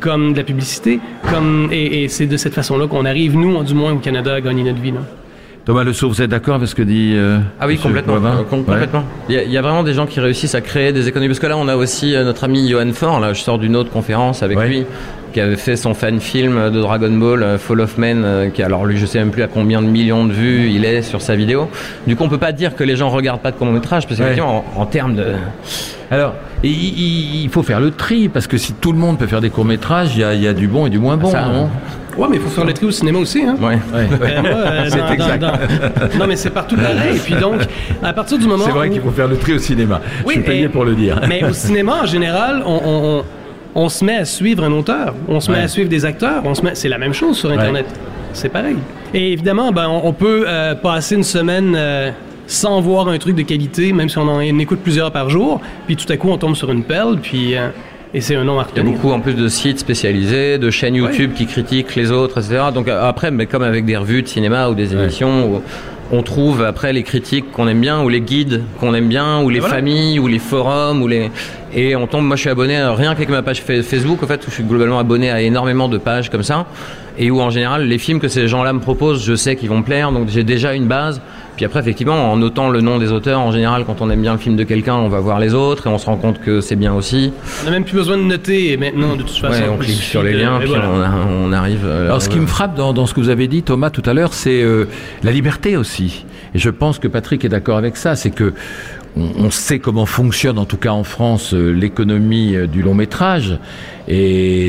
comme 0.00 0.32
de 0.32 0.38
la 0.38 0.44
publicité, 0.44 1.00
comme 1.30 1.68
et, 1.72 2.04
et 2.04 2.08
c'est 2.08 2.26
de 2.26 2.36
cette 2.36 2.54
façon-là 2.54 2.86
qu'on 2.86 3.04
arrive, 3.04 3.36
nous, 3.36 3.62
du 3.64 3.74
moins 3.74 3.92
au 3.92 3.98
Canada, 3.98 4.34
à 4.34 4.40
gagner 4.40 4.62
notre 4.62 4.80
vie. 4.80 4.90
Là. 4.92 5.00
Thomas 5.64 5.82
Le 5.82 5.94
Sourd, 5.94 6.10
vous 6.12 6.20
êtes 6.20 6.28
d'accord 6.30 6.56
avec 6.56 6.68
ce 6.68 6.74
que 6.74 6.82
dit. 6.82 7.12
euh, 7.16 7.38
Ah 7.58 7.66
oui, 7.66 7.78
complètement. 7.78 8.16
Euh, 8.16 8.42
com- 8.50 8.58
Ouais. 8.60 8.64
complètement. 8.66 9.04
Il 9.30 9.34
y, 9.34 9.38
a- 9.38 9.42
il 9.44 9.50
y 9.50 9.56
a 9.56 9.62
vraiment 9.62 9.82
des 9.82 9.94
gens 9.94 10.04
qui 10.04 10.20
réussissent 10.20 10.54
à 10.54 10.60
créer 10.60 10.92
des 10.92 11.08
économies. 11.08 11.28
Parce 11.28 11.38
que 11.38 11.46
là, 11.46 11.56
on 11.56 11.68
a 11.68 11.76
aussi 11.76 12.14
euh, 12.14 12.22
notre 12.24 12.44
ami 12.44 12.68
Johan 12.68 12.92
Fort. 12.92 13.18
Là, 13.18 13.32
je 13.32 13.40
sors 13.40 13.58
d'une 13.58 13.74
autre 13.74 13.90
conférence 13.90 14.42
avec 14.42 14.58
Ouais. 14.58 14.68
lui, 14.68 14.84
qui 15.32 15.40
avait 15.40 15.56
fait 15.56 15.76
son 15.76 15.94
fan 15.94 16.20
film 16.20 16.70
de 16.70 16.80
Dragon 16.82 17.10
Ball, 17.10 17.56
Fall 17.58 17.80
of 17.80 17.96
Men, 17.96 18.22
euh, 18.26 18.50
qui 18.50 18.62
alors 18.62 18.84
lui, 18.84 18.98
je 18.98 19.06
sais 19.06 19.18
même 19.18 19.30
plus 19.30 19.42
à 19.42 19.46
combien 19.46 19.80
de 19.80 19.86
millions 19.86 20.26
de 20.26 20.34
vues 20.34 20.68
il 20.70 20.84
est 20.84 21.00
sur 21.00 21.22
sa 21.22 21.34
vidéo. 21.34 21.70
Du 22.06 22.14
coup, 22.14 22.24
on 22.24 22.28
peut 22.28 22.36
pas 22.36 22.52
dire 22.52 22.74
que 22.76 22.84
les 22.84 22.96
gens 22.96 23.08
regardent 23.08 23.40
pas 23.40 23.50
de 23.50 23.56
court 23.56 23.66
métrage, 23.68 24.06
parce 24.06 24.20
Ouais. 24.20 24.26
qu'effectivement, 24.26 24.66
en, 24.76 24.82
en 24.82 24.86
termes 24.86 25.14
de, 25.16 25.24
Alors, 26.10 26.34
il, 26.62 26.70
il- 26.70 27.42
il 27.44 27.48
faut 27.48 27.62
faire 27.62 27.80
le 27.80 27.90
tri, 27.90 28.28
parce 28.28 28.46
que 28.46 28.58
si 28.58 28.74
tout 28.74 28.92
le 28.92 28.98
monde 28.98 29.18
peut 29.18 29.26
faire 29.26 29.40
des 29.40 29.48
courts-métrages, 29.48 30.10
il 30.14 30.20
y 30.20 30.24
a, 30.24 30.34
il 30.34 30.42
y 30.42 30.46
a 30.46 30.52
du 30.52 30.68
bon 30.68 30.86
et 30.86 30.90
du 30.90 30.98
moins 30.98 31.16
bon, 31.16 31.30
Ça, 31.30 31.46
non? 31.48 31.70
Ouais, 32.16 32.26
mais 32.30 32.36
il 32.36 32.42
faut 32.42 32.48
faire 32.48 32.64
le 32.64 32.72
tri 32.72 32.86
au 32.86 32.90
cinéma 32.90 33.18
aussi. 33.18 33.42
Hein? 33.42 33.56
ouais. 33.60 33.74
Ouais. 33.92 34.08
Euh, 34.12 34.42
moi, 34.42 34.50
euh, 34.50 34.84
C'est 34.88 34.98
dans- 34.98 35.06
dans- 35.06 35.12
exact. 35.12 35.44
Non, 36.18 36.26
mais 36.26 36.36
c'est 36.36 36.50
partout 36.50 36.76
pareil. 36.76 37.16
Et 37.16 37.18
puis 37.18 37.34
donc, 37.34 37.56
à 38.02 38.12
partir 38.12 38.38
du 38.38 38.46
moment 38.46 38.64
C'est 38.64 38.70
vrai 38.72 38.88
où- 38.88 38.92
qu'il 38.92 39.00
faut 39.02 39.10
faire 39.10 39.28
le 39.28 39.36
tri 39.36 39.54
au 39.54 39.58
cinéma. 39.58 40.00
Oui, 40.24 40.34
Je 40.36 40.40
suis 40.40 40.42
payé 40.42 40.62
et- 40.64 40.68
pour 40.68 40.84
le 40.84 40.94
dire. 40.94 41.20
Mais 41.28 41.44
au 41.44 41.52
cinéma, 41.52 42.00
en 42.02 42.06
général, 42.06 42.62
on, 42.66 42.80
on- 42.84 43.18
on- 43.18 43.24
on 43.76 43.88
se 43.88 44.04
met 44.04 44.16
à 44.16 44.24
suivre 44.24 44.62
un 44.64 44.72
auteur, 44.72 45.14
on 45.28 45.40
se 45.40 45.50
met 45.50 45.58
à 45.60 45.68
suivre 45.68 45.88
des 45.88 46.04
acteurs, 46.04 46.42
on 46.44 46.54
se 46.54 46.62
met... 46.62 46.74
c'est 46.74 46.88
la 46.88 46.98
même 46.98 47.12
chose 47.12 47.36
sur 47.36 47.50
Internet. 47.50 47.86
C'est 48.32 48.48
pareil. 48.48 48.76
Et 49.12 49.32
évidemment, 49.32 49.72
ben, 49.72 49.88
on, 49.88 50.08
on 50.08 50.12
peut 50.12 50.44
euh, 50.46 50.74
passer 50.74 51.14
une 51.16 51.22
semaine 51.24 51.74
euh, 51.76 52.10
sans 52.46 52.80
voir 52.80 53.08
un 53.08 53.18
truc 53.18 53.34
de 53.36 53.42
qualité, 53.42 53.92
même 53.92 54.08
si 54.08 54.18
on 54.18 54.28
en 54.28 54.40
écoute 54.40 54.80
plusieurs 54.82 55.10
par 55.12 55.30
jour, 55.30 55.60
puis 55.86 55.96
tout 55.96 56.12
à 56.12 56.16
coup, 56.16 56.28
on 56.30 56.36
tombe 56.38 56.54
sur 56.56 56.70
une 56.70 56.84
perle, 56.84 57.18
puis... 57.20 57.56
euh, 57.56 57.68
et 58.14 58.20
c'est 58.20 58.36
un 58.36 58.44
nom 58.44 58.58
à 58.60 58.62
Il 58.72 58.76
y 58.76 58.80
a 58.80 58.82
retenir. 58.82 58.92
beaucoup 58.92 59.12
en 59.12 59.20
plus 59.20 59.34
de 59.34 59.48
sites 59.48 59.78
spécialisés, 59.80 60.58
de 60.58 60.70
chaînes 60.70 60.94
YouTube 60.94 61.32
qui 61.34 61.46
critiquent 61.46 61.94
les 61.96 62.10
autres, 62.12 62.38
etc. 62.38 62.64
Donc 62.72 62.88
euh, 62.88 63.08
après, 63.08 63.30
mais 63.30 63.46
comme 63.46 63.62
avec 63.62 63.84
des 63.84 63.96
revues 63.96 64.22
de 64.22 64.28
cinéma 64.28 64.68
ou 64.68 64.74
des 64.74 64.92
émissions, 64.94 65.62
on 66.12 66.22
trouve 66.22 66.62
après 66.62 66.92
les 66.92 67.02
critiques 67.02 67.50
qu'on 67.50 67.66
aime 67.66 67.80
bien, 67.80 68.02
ou 68.02 68.08
les 68.08 68.20
guides 68.20 68.62
qu'on 68.78 68.94
aime 68.94 69.08
bien, 69.08 69.42
ou 69.42 69.48
les 69.50 69.58
voilà. 69.60 69.74
familles, 69.76 70.18
ou 70.20 70.26
les 70.28 70.38
forums, 70.38 71.02
ou 71.02 71.08
les 71.08 71.30
et 71.74 71.96
on 71.96 72.06
tombe. 72.06 72.24
Moi, 72.24 72.36
je 72.36 72.42
suis 72.42 72.50
abonné 72.50 72.78
euh, 72.78 72.92
rien 72.92 73.14
qu'avec 73.14 73.30
ma 73.30 73.42
page 73.42 73.62
fa- 73.62 73.82
Facebook, 73.82 74.22
en 74.22 74.26
fait, 74.28 74.40
où 74.46 74.50
je 74.50 74.54
suis 74.54 74.62
globalement 74.64 74.98
abonné 75.00 75.30
à 75.30 75.40
énormément 75.40 75.88
de 75.88 75.98
pages 75.98 76.30
comme 76.30 76.44
ça, 76.44 76.66
et 77.18 77.30
où 77.32 77.40
en 77.40 77.50
général 77.50 77.86
les 77.88 77.98
films 77.98 78.20
que 78.20 78.28
ces 78.28 78.46
gens-là 78.46 78.72
me 78.72 78.80
proposent, 78.80 79.24
je 79.24 79.34
sais 79.34 79.56
qu'ils 79.56 79.70
vont 79.70 79.78
me 79.78 79.82
plaire, 79.82 80.12
donc 80.12 80.28
j'ai 80.28 80.44
déjà 80.44 80.74
une 80.74 80.86
base. 80.86 81.20
Puis 81.56 81.64
après, 81.64 81.80
effectivement, 81.80 82.32
en 82.32 82.36
notant 82.36 82.68
le 82.68 82.80
nom 82.80 82.98
des 82.98 83.12
auteurs, 83.12 83.38
en 83.40 83.52
général, 83.52 83.84
quand 83.84 84.00
on 84.00 84.10
aime 84.10 84.20
bien 84.22 84.32
le 84.32 84.38
film 84.38 84.56
de 84.56 84.64
quelqu'un, 84.64 84.94
on 84.96 85.08
va 85.08 85.20
voir 85.20 85.38
les 85.38 85.54
autres 85.54 85.86
et 85.86 85.90
on 85.90 85.98
se 85.98 86.06
rend 86.06 86.16
compte 86.16 86.40
que 86.40 86.60
c'est 86.60 86.74
bien 86.76 86.92
aussi. 86.94 87.32
On 87.62 87.66
n'a 87.66 87.70
même 87.70 87.84
plus 87.84 87.94
besoin 87.96 88.16
de 88.16 88.22
noter 88.22 88.76
maintenant, 88.76 89.14
de 89.14 89.22
toute 89.22 89.30
façon. 89.38 89.62
Ouais, 89.62 89.68
on 89.72 89.76
clique 89.76 90.00
sur 90.00 90.22
les 90.22 90.32
liens, 90.34 90.56
et 90.56 90.60
puis 90.60 90.68
voilà. 90.68 90.88
on, 90.90 91.00
a- 91.00 91.10
on 91.48 91.52
arrive. 91.52 91.82
euh, 91.84 92.06
Alors, 92.06 92.20
ce 92.22 92.28
qui 92.28 92.40
me 92.40 92.46
frappe 92.46 92.74
dans, 92.76 92.92
dans 92.92 93.06
ce 93.06 93.14
que 93.14 93.20
vous 93.20 93.28
avez 93.28 93.46
dit, 93.46 93.62
Thomas, 93.62 93.90
tout 93.90 94.02
à 94.04 94.14
l'heure, 94.14 94.34
c'est 94.34 94.62
euh, 94.62 94.86
la 95.22 95.30
liberté 95.30 95.76
aussi. 95.76 96.24
Et 96.54 96.58
je 96.58 96.70
pense 96.70 96.98
que 96.98 97.06
Patrick 97.08 97.44
est 97.44 97.48
d'accord 97.48 97.76
avec 97.78 97.96
ça. 97.96 98.16
C'est 98.16 98.30
que 98.30 98.52
on, 99.16 99.50
sait 99.50 99.78
comment 99.78 100.06
fonctionne, 100.06 100.58
en 100.58 100.64
tout 100.64 100.76
cas 100.76 100.90
en 100.90 101.04
France, 101.04 101.54
euh, 101.54 101.70
l'économie 101.70 102.56
euh, 102.56 102.66
du 102.66 102.82
long 102.82 102.94
métrage. 102.94 103.58
Et 104.06 104.68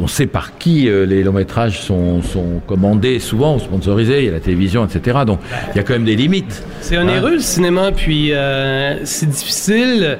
on 0.00 0.06
sait 0.06 0.26
par 0.26 0.56
qui 0.56 0.88
euh, 0.88 1.04
les 1.04 1.22
longs 1.22 1.32
métrages 1.32 1.80
sont, 1.80 2.22
sont 2.22 2.60
commandés, 2.66 3.18
souvent, 3.18 3.56
ou 3.56 3.58
sponsorisés. 3.58 4.20
Il 4.20 4.24
y 4.26 4.28
a 4.28 4.32
la 4.32 4.40
télévision, 4.40 4.84
etc. 4.84 5.20
Donc, 5.26 5.40
il 5.72 5.76
y 5.76 5.80
a 5.80 5.82
quand 5.82 5.92
même 5.92 6.04
des 6.04 6.16
limites. 6.16 6.62
C'est 6.80 6.96
onéreux 6.96 7.34
le 7.34 7.40
cinéma, 7.40 7.92
puis 7.92 8.32
euh, 8.32 9.04
c'est 9.04 9.28
difficile. 9.28 10.18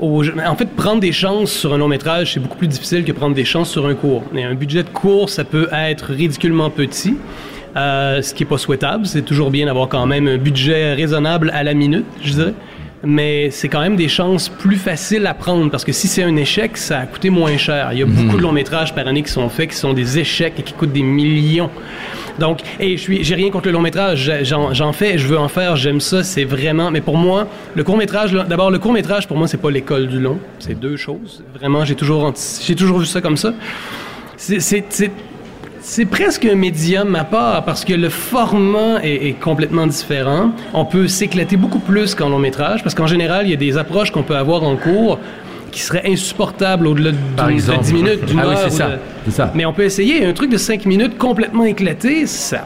En 0.00 0.56
fait, 0.56 0.70
prendre 0.76 1.00
des 1.00 1.12
chances 1.12 1.50
sur 1.50 1.74
un 1.74 1.78
long 1.78 1.88
métrage, 1.88 2.34
c'est 2.34 2.40
beaucoup 2.40 2.56
plus 2.56 2.68
difficile 2.68 3.04
que 3.04 3.12
prendre 3.12 3.34
des 3.34 3.44
chances 3.44 3.70
sur 3.70 3.86
un 3.86 3.94
court. 3.94 4.22
Et 4.34 4.44
un 4.44 4.54
budget 4.54 4.82
de 4.82 4.88
court, 4.88 5.28
ça 5.28 5.44
peut 5.44 5.68
être 5.72 6.12
ridiculement 6.12 6.70
petit, 6.70 7.16
euh, 7.76 8.22
ce 8.22 8.32
qui 8.34 8.44
est 8.44 8.46
pas 8.46 8.58
souhaitable. 8.58 9.06
C'est 9.06 9.22
toujours 9.22 9.50
bien 9.50 9.66
d'avoir 9.66 9.88
quand 9.88 10.06
même 10.06 10.28
un 10.28 10.38
budget 10.38 10.94
raisonnable 10.94 11.50
à 11.52 11.62
la 11.64 11.74
minute, 11.74 12.06
je 12.22 12.32
dirais. 12.32 12.54
Mais 13.04 13.50
c'est 13.52 13.68
quand 13.68 13.80
même 13.80 13.94
des 13.96 14.08
chances 14.08 14.48
plus 14.48 14.76
faciles 14.76 15.24
à 15.26 15.34
prendre 15.34 15.70
parce 15.70 15.84
que 15.84 15.92
si 15.92 16.08
c'est 16.08 16.24
un 16.24 16.34
échec, 16.34 16.76
ça 16.76 17.00
a 17.00 17.06
coûté 17.06 17.30
moins 17.30 17.56
cher. 17.56 17.90
Il 17.92 17.98
y 18.00 18.02
a 18.02 18.06
beaucoup 18.06 18.36
de 18.36 18.42
longs 18.42 18.50
métrages 18.52 18.92
par 18.94 19.06
année 19.06 19.22
qui 19.22 19.30
sont 19.30 19.48
faits, 19.48 19.70
qui 19.70 19.76
sont 19.76 19.92
des 19.92 20.18
échecs 20.18 20.54
et 20.58 20.62
qui 20.62 20.72
coûtent 20.72 20.92
des 20.92 21.02
millions. 21.02 21.70
Donc, 22.40 22.60
et 22.80 22.96
je 22.96 23.02
suis, 23.02 23.22
j'ai 23.24 23.34
rien 23.36 23.50
contre 23.50 23.66
le 23.66 23.72
long 23.72 23.80
métrage. 23.80 24.32
J'en, 24.42 24.72
j'en 24.74 24.92
fais, 24.92 25.16
je 25.18 25.26
veux 25.28 25.38
en 25.38 25.48
faire, 25.48 25.76
j'aime 25.76 26.00
ça. 26.00 26.22
C'est 26.24 26.44
vraiment. 26.44 26.90
Mais 26.90 27.00
pour 27.00 27.16
moi, 27.16 27.46
le 27.74 27.84
court 27.84 27.96
métrage, 27.96 28.32
d'abord, 28.32 28.70
le 28.70 28.78
court 28.78 28.92
métrage 28.92 29.26
pour 29.28 29.36
moi, 29.36 29.46
c'est 29.48 29.56
pas 29.60 29.70
l'école 29.70 30.08
du 30.08 30.18
long. 30.18 30.38
C'est 30.58 30.78
deux 30.78 30.96
choses. 30.96 31.42
Vraiment, 31.54 31.84
j'ai 31.84 31.94
toujours, 31.94 32.24
anti- 32.24 32.62
j'ai 32.66 32.74
toujours 32.74 32.98
vu 32.98 33.06
ça 33.06 33.20
comme 33.20 33.36
ça. 33.36 33.54
C'est, 34.36 34.60
c'est, 34.60 34.84
c'est, 34.88 35.10
c'est 35.88 36.04
presque 36.04 36.44
un 36.44 36.54
médium 36.54 37.14
à 37.16 37.24
part 37.24 37.64
parce 37.64 37.82
que 37.82 37.94
le 37.94 38.10
format 38.10 39.02
est, 39.02 39.40
complètement 39.40 39.86
différent. 39.86 40.50
On 40.74 40.84
peut 40.84 41.08
s'éclater 41.08 41.56
beaucoup 41.56 41.78
plus 41.78 42.14
qu'en 42.14 42.28
long 42.28 42.38
métrage 42.38 42.82
parce 42.82 42.94
qu'en 42.94 43.06
général, 43.06 43.46
il 43.46 43.50
y 43.50 43.54
a 43.54 43.56
des 43.56 43.78
approches 43.78 44.10
qu'on 44.10 44.22
peut 44.22 44.36
avoir 44.36 44.64
en 44.64 44.76
cours 44.76 45.18
qui 45.70 45.80
seraient 45.80 46.02
insupportables 46.06 46.86
au-delà 46.86 47.10
Par 47.36 47.46
de 47.48 47.52
exemple. 47.52 47.84
10 47.84 47.92
minutes, 47.94 48.24
d'une 48.26 48.38
Ah 48.40 48.44
oui, 48.48 48.52
heure. 48.54 48.58
c'est 48.64 48.70
ça. 48.70 48.88
de- 48.90 48.98
C'est 49.26 49.30
ça. 49.32 49.52
mais 49.54 49.66
on 49.66 49.72
peut 49.72 49.84
essayer. 49.84 50.24
Un 50.24 50.32
truc 50.32 50.50
de 50.50 50.56
5 50.56 50.86
minutes 50.86 51.18
complètement 51.18 51.64
éclaté, 51.64 52.26
ça, 52.26 52.64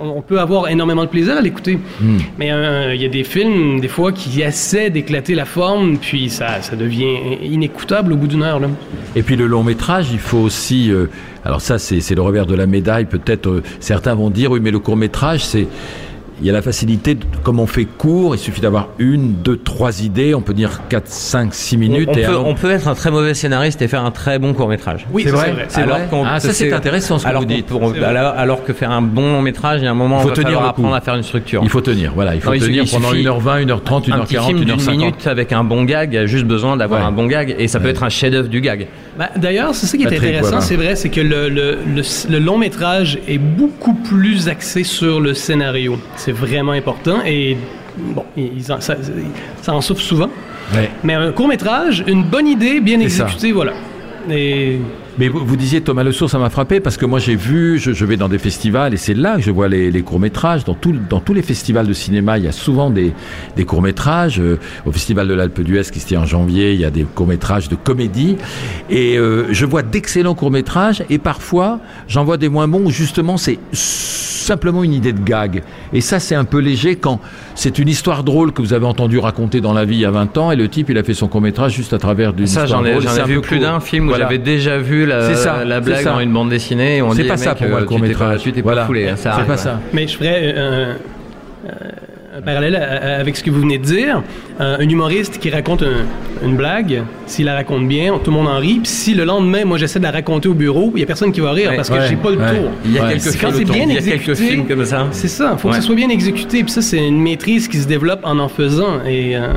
on, 0.00 0.08
on 0.08 0.22
peut 0.22 0.40
avoir 0.40 0.68
énormément 0.68 1.04
de 1.04 1.08
plaisir 1.10 1.36
à 1.36 1.40
l'écouter. 1.40 1.78
Hmm. 2.00 2.18
Mais 2.38 2.50
il 2.94 3.00
y 3.02 3.04
a 3.04 3.08
des 3.08 3.24
films, 3.24 3.80
des 3.80 3.88
fois, 3.88 4.12
qui 4.12 4.40
essaient 4.40 4.90
d'éclater 4.90 5.34
la 5.34 5.44
forme, 5.44 5.98
puis 5.98 6.30
ça, 6.30 6.62
ça 6.62 6.76
devient 6.76 7.16
inécoutable 7.42 8.12
au 8.12 8.16
bout 8.16 8.26
d'une 8.28 8.42
heure. 8.42 8.60
Là. 8.60 8.68
Et 9.16 9.22
puis 9.22 9.36
le 9.36 9.46
long 9.46 9.62
métrage, 9.62 10.06
il 10.12 10.18
faut 10.18 10.38
aussi. 10.38 10.90
euh, 10.90 11.06
alors 11.44 11.60
ça, 11.60 11.78
c'est 11.78 12.00
c'est 12.00 12.14
le 12.14 12.22
revers 12.22 12.46
de 12.46 12.54
la 12.54 12.66
médaille. 12.66 13.04
Peut-être 13.04 13.48
euh, 13.48 13.62
certains 13.80 14.14
vont 14.14 14.30
dire, 14.30 14.50
oui, 14.50 14.60
mais 14.62 14.70
le 14.70 14.78
court 14.78 14.96
métrage, 14.96 15.44
c'est 15.44 15.66
il 16.40 16.46
y 16.46 16.50
a 16.50 16.52
la 16.52 16.62
facilité, 16.62 17.14
de- 17.14 17.24
comme 17.42 17.58
on 17.60 17.66
fait 17.66 17.84
court, 17.84 18.34
il 18.34 18.38
suffit 18.38 18.60
d'avoir 18.60 18.88
une, 18.98 19.32
deux, 19.34 19.56
trois 19.56 20.02
idées, 20.02 20.34
on 20.34 20.40
peut 20.40 20.54
dire 20.54 20.80
4, 20.88 21.06
5, 21.08 21.54
6 21.54 21.76
minutes. 21.76 22.08
on, 22.10 22.14
et 22.14 22.22
peut, 22.22 22.28
alors- 22.28 22.46
on 22.46 22.54
peut 22.54 22.70
être 22.70 22.88
un 22.88 22.94
très 22.94 23.10
mauvais 23.10 23.34
scénariste 23.34 23.82
et 23.82 23.88
faire 23.88 24.04
un 24.04 24.10
très 24.10 24.38
bon 24.38 24.54
court 24.54 24.68
métrage. 24.68 25.06
Oui, 25.12 25.22
c'est 25.24 25.30
vrai, 25.30 25.54
c'est 25.68 25.80
Alors 25.82 25.98
vrai. 25.98 26.06
qu'on- 26.10 26.24
Ah, 26.24 26.40
ça 26.40 26.52
c'est 26.52 26.72
intéressant 26.72 27.18
ce 27.18 27.24
que 27.24 27.28
alors, 27.28 27.42
vous 27.42 27.48
dites. 27.48 27.66
pour- 27.66 27.92
alors, 28.04 28.34
alors 28.36 28.64
que 28.64 28.72
faire 28.72 28.90
un 28.90 29.02
bon 29.02 29.32
long 29.32 29.42
métrage, 29.42 29.80
il 29.80 29.84
y 29.84 29.88
a 29.88 29.90
un 29.90 29.94
moment 29.94 30.20
faut 30.20 30.28
il 30.30 30.36
va 30.36 30.42
tenir 30.44 30.62
apprendre 30.62 30.94
à 30.94 31.00
faire 31.00 31.14
une 31.14 31.22
structure. 31.22 31.60
Il 31.64 31.68
faut 31.70 31.80
tenir, 31.80 32.12
voilà, 32.14 32.34
il 32.34 32.40
faut 32.40 32.52
Non, 32.54 32.58
tenir 32.60 32.84
pendant 32.90 33.08
il 33.12 33.16
suffit- 33.16 33.22
1h20, 33.28 33.58
1h30, 33.60 34.08
1h40, 34.08 34.12
un 34.12 34.24
petit 34.24 34.36
film 34.46 34.58
d'une 34.60 34.68
1h50. 34.76 34.90
minute 34.96 35.26
avec 35.26 35.52
un 35.52 35.64
bon 35.64 35.84
gag, 35.84 36.10
il 36.12 36.16
y 36.16 36.18
a 36.18 36.26
juste 36.26 36.44
besoin 36.46 36.76
d'avoir 36.76 37.00
Ouais. 37.00 37.06
un 37.06 37.12
bon 37.12 37.26
gag 37.26 37.54
et 37.58 37.68
ça 37.68 37.80
peut 37.80 37.88
être 37.88 38.02
un 38.04 38.08
chef-d'œuvre 38.08 38.48
du 38.48 38.60
gag. 38.60 38.86
Ben, 39.18 39.28
D'ailleurs, 39.36 39.74
c'est 39.74 39.86
ça 39.86 39.96
qui 39.96 40.04
est 40.04 40.06
Patrick 40.06 40.22
intéressant, 40.36 40.60
c'est 40.60 40.76
vrai, 40.76 40.94
c'est 40.94 41.08
que 41.08 41.20
le, 41.20 41.48
le- 41.48 41.78
le- 41.96 42.30
le 42.30 42.38
long 42.38 42.56
métrage 42.56 43.18
est 43.26 43.38
beaucoup 43.38 43.94
plus 43.94 44.48
axé 44.48 44.84
sur 44.84 45.20
le 45.20 45.34
scénario. 45.34 45.98
C'est 46.16 46.30
vraiment 46.32 46.72
important 46.72 47.18
et 47.26 47.56
bon, 47.96 48.24
ils 48.36 48.70
en- 48.72 48.80
ça, 48.80 48.96
ça 49.60 49.74
en 49.74 49.80
souffre 49.80 50.02
souvent. 50.02 50.30
Ouais. 50.74 50.88
Mais 51.02 51.14
un 51.14 51.32
court 51.32 51.48
métrage, 51.48 52.04
une 52.06 52.22
bonne 52.22 52.46
idée, 52.46 52.80
bien 52.80 52.98
ça. 52.98 53.02
exécutée, 53.24 53.50
voilà. 53.52 53.72
Et 54.30 54.78
Mais 55.18 55.28
vous, 55.28 55.44
vous 55.44 55.56
disiez 55.56 55.80
Thomas 55.80 56.04
Le 56.04 56.12
Sourd, 56.12 56.30
ça 56.30 56.38
m'a 56.38 56.48
frappé 56.50 56.80
parce 56.80 56.96
que 56.96 57.04
moi 57.04 57.18
j'ai 57.18 57.34
vu, 57.34 57.78
je, 57.78 57.92
je 57.92 58.04
vais 58.04 58.16
dans 58.16 58.28
des 58.28 58.38
festivals 58.38 58.94
et 58.94 58.96
c'est 58.96 59.14
là 59.14 59.36
que 59.36 59.42
je 59.42 59.50
vois 59.50 59.68
les, 59.68 59.90
les 59.90 60.02
courts 60.02 60.20
métrages. 60.20 60.64
Dans, 60.64 60.74
tout, 60.74 60.94
dans 61.10 61.20
tous 61.20 61.34
les 61.34 61.42
festivals 61.42 61.86
de 61.86 61.92
cinéma, 61.92 62.38
il 62.38 62.44
y 62.44 62.48
a 62.48 62.52
souvent 62.52 62.90
des, 62.90 63.12
des 63.56 63.64
courts 63.64 63.82
métrages. 63.82 64.40
au 64.86 64.92
festival 64.92 65.26
de 65.28 65.34
l'Alpe 65.34 65.60
d'Huez 65.60 65.82
qui 65.92 66.00
se 66.00 66.06
tient 66.06 66.20
en 66.20 66.26
janvier, 66.26 66.72
il 66.74 66.80
y 66.80 66.84
a 66.84 66.90
des 66.90 67.02
courts 67.04 67.26
métrages 67.26 67.68
de 67.68 67.74
comédie 67.76 68.36
et 68.90 69.18
euh, 69.18 69.46
je 69.50 69.66
vois 69.66 69.82
d'excellents 69.82 70.34
courts 70.34 70.50
métrages 70.50 71.02
et 71.10 71.18
parfois 71.18 71.80
j'en 72.06 72.24
vois 72.24 72.36
des 72.36 72.48
moins 72.48 72.68
bons 72.68 72.84
où 72.86 72.90
justement 72.90 73.36
c'est 73.36 73.58
simplement 73.72 74.82
une 74.82 74.94
idée 74.94 75.12
de 75.12 75.20
gag. 75.20 75.62
Et 75.92 76.00
ça 76.00 76.20
c'est 76.20 76.34
un 76.34 76.44
peu 76.44 76.58
léger 76.58 76.96
quand 76.96 77.20
c'est 77.54 77.78
une 77.78 77.88
histoire 77.88 78.24
drôle 78.24 78.52
que 78.52 78.62
vous 78.62 78.72
avez 78.72 78.86
entendu 78.86 79.18
raconter 79.18 79.60
dans 79.60 79.72
la 79.72 79.84
vie 79.84 79.96
il 79.96 80.00
y 80.00 80.04
a 80.06 80.10
20 80.10 80.38
ans 80.38 80.50
et 80.52 80.56
le 80.56 80.68
type 80.68 80.88
il 80.90 80.96
a 80.98 81.02
fait 81.02 81.12
son 81.14 81.28
court 81.28 81.40
métrage 81.40 81.74
juste 81.74 81.92
à 81.92 81.98
travers 81.98 82.32
d'une 82.32 82.46
Ça, 82.46 82.66
j'en 82.66 82.84
ai, 82.84 82.92
ai 82.92 83.24
vu 83.26 83.40
plus 83.40 83.58
d'un 83.58 83.80
film 83.80 84.06
où 84.06 84.08
Voilà. 84.10 84.24
j'avais 84.24 84.38
déjà 84.38 84.78
vu 84.78 85.04
la, 85.08 85.28
C'est 85.28 85.34
ça, 85.36 85.64
la 85.64 85.80
blague 85.80 86.02
ça. 86.04 86.10
dans 86.12 86.20
une 86.20 86.32
bande 86.32 86.50
dessinée 86.50 86.98
et 86.98 87.02
on 87.02 87.10
C'est 87.12 87.22
dit 87.22 87.28
pas 87.28 87.34
eh, 87.34 87.38
ça 87.38 87.54
pour 87.54 87.66
moi 87.68 87.78
euh, 87.78 87.80
le 87.80 87.86
court 87.86 87.98
pas- 88.00 88.06
métrage. 88.06 88.40
Tu 88.42 88.52
t'es 88.52 88.60
Voilà. 88.60 88.82
pas 88.82 88.86
foulé, 88.86 89.08
hein, 89.08 89.16
ça 89.16 89.22
C'est 89.22 89.28
arrive, 89.30 89.46
pas 89.46 89.52
ouais. 89.52 89.58
ça. 89.58 89.80
Mais 89.92 90.06
je 90.06 90.16
ferais 90.16 90.40
euh, 90.56 90.94
euh, 91.66 91.70
un 92.38 92.40
parallèle 92.42 92.76
avec 92.76 93.36
ce 93.36 93.42
que 93.42 93.50
vous 93.50 93.60
venez 93.60 93.78
de 93.78 93.84
dire. 93.84 94.22
Euh, 94.60 94.76
un 94.78 94.88
humoriste 94.88 95.38
qui 95.38 95.50
raconte 95.50 95.82
un- 95.82 96.46
une 96.46 96.56
blague, 96.56 97.02
s'il 97.26 97.46
la 97.46 97.54
raconte 97.54 97.88
bien, 97.88 98.12
tout 98.22 98.30
le 98.30 98.36
monde 98.36 98.46
en 98.46 98.58
rit. 98.58 98.80
Puis 98.82 98.86
si 98.92 99.14
le 99.14 99.24
lendemain, 99.24 99.64
moi, 99.64 99.76
j'essaie 99.76 99.98
de 99.98 100.04
la 100.04 100.12
raconter 100.12 100.48
au 100.48 100.54
bureau, 100.54 100.92
il 100.94 101.00
y 101.00 101.02
a 101.02 101.06
personne 101.06 101.32
qui 101.32 101.40
va 101.40 101.50
rire 101.52 101.70
Ouais, 101.70 101.76
parce 101.76 101.88
que 101.90 101.94
ouais, 101.94 102.06
j'ai 102.08 102.16
pas 102.16 102.30
le 102.30 102.36
ouais. 102.36 102.50
tour. 102.60 102.70
Il 102.84 102.92
y 102.92 102.98
a 102.98 103.08
quelques 103.08 103.24
quand 103.40 103.50
films 103.50 103.52
c'est 103.54 103.64
bien 103.64 103.84
il 103.84 103.92
y 103.94 103.98
a 103.98 104.00
quelques 104.02 104.28
exécuté. 104.28 104.50
films 104.52 104.66
comme 104.68 104.84
ça. 104.84 105.06
C'est 105.10 105.26
ça, 105.28 105.56
faut 105.58 105.68
que 105.70 105.74
ça 105.74 105.80
soit 105.80 105.96
bien 105.96 106.10
exécuté. 106.10 106.62
Puis 106.62 106.72
ça, 106.72 106.82
c'est 106.82 107.04
une 107.04 107.20
maîtrise 107.20 107.66
qui 107.66 107.78
se 107.78 107.88
développe 107.88 108.20
en 108.22 108.38
en 108.38 108.48
faisant. 108.48 109.00
Et 109.04 109.36
euh, 109.36 109.48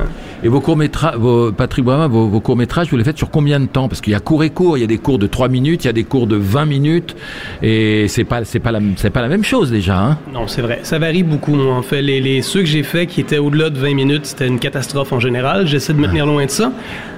Et 0.43 0.47
vos 0.47 0.59
courts-métrages, 0.59 1.15
vos, 1.17 1.51
Patrick 1.51 1.85
vos, 1.85 2.27
vos 2.27 2.39
courts-métrages, 2.39 2.89
vous 2.89 2.97
les 2.97 3.03
faites 3.03 3.17
sur 3.17 3.29
combien 3.29 3.59
de 3.59 3.67
temps? 3.67 3.87
Parce 3.87 4.01
qu'il 4.01 4.11
y 4.11 4.15
a 4.15 4.19
court 4.19 4.43
et 4.43 4.49
court, 4.49 4.75
il 4.77 4.81
y 4.81 4.83
a 4.83 4.87
des 4.87 4.97
cours 4.97 5.19
de 5.19 5.27
3 5.27 5.49
minutes, 5.49 5.83
il 5.83 5.87
y 5.87 5.89
a 5.89 5.93
des 5.93 6.03
cours 6.03 6.25
de 6.25 6.35
20 6.35 6.65
minutes, 6.65 7.15
et 7.61 8.07
c'est 8.07 8.23
pas, 8.23 8.43
c'est 8.43 8.59
pas 8.59 8.71
la, 8.71 8.79
c'est 8.95 9.11
pas 9.11 9.21
la 9.21 9.27
même 9.27 9.43
chose 9.43 9.69
déjà, 9.69 9.99
hein? 9.99 10.17
Non, 10.33 10.47
c'est 10.47 10.61
vrai. 10.63 10.79
Ça 10.81 10.97
varie 10.97 11.21
beaucoup, 11.21 11.53
moi. 11.53 11.75
En 11.75 11.83
fait, 11.83 12.01
les, 12.01 12.19
les- 12.21 12.41
ceux 12.41 12.61
que 12.61 12.65
j'ai 12.65 12.81
faits 12.81 13.09
qui 13.09 13.21
étaient 13.21 13.37
au-delà 13.37 13.69
de 13.69 13.77
20 13.77 13.93
minutes, 13.93 14.25
c'était 14.25 14.47
une 14.47 14.57
catastrophe 14.57 15.13
en 15.13 15.19
général. 15.19 15.67
J'essaie 15.67 15.93
de 15.93 15.99
me 15.99 16.07
tenir 16.07 16.25
loin 16.25 16.45
de 16.45 16.49
ça. 16.49 16.71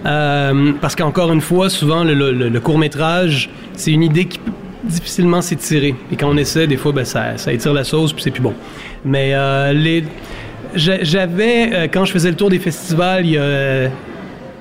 Euh, 0.06 0.74
parce 0.82 0.96
qu'encore 0.96 1.32
une 1.32 1.40
fois, 1.42 1.70
souvent, 1.70 2.04
le, 2.04 2.14
le- 2.14 2.50
le 2.50 2.60
court-métrage, 2.60 3.50
c'est 3.74 3.92
une 3.92 4.04
idée 4.04 4.26
qui 4.26 4.40
peut 4.40 4.52
difficilement 4.84 5.42
s'étirer. 5.42 5.96
Et 6.12 6.18
quand 6.18 6.28
on 6.30 6.36
essaie, 6.36 6.68
des 6.68 6.76
fois, 6.76 6.92
ben, 6.92 7.06
ça, 7.06 7.38
ça 7.38 7.54
étire 7.54 7.74
la 7.74 7.86
sauce, 7.86 8.12
puis 8.12 8.22
c'est 8.22 8.32
plus 8.32 8.42
bon. 8.44 8.54
Mais 9.06 9.30
euh, 9.34 9.72
les... 9.72 10.04
j'a- 10.76 11.04
J'avais, 11.04 11.70
euh, 11.74 11.88
quand 11.92 12.06
je 12.06 12.12
faisais 12.12 12.30
le 12.30 12.36
tour 12.36 12.50
des 12.50 12.60
festivals, 12.60 13.26
il 13.26 13.32
y 13.32 13.38
a 13.38 13.90